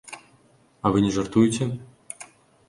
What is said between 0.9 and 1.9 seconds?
вы не жартуеце?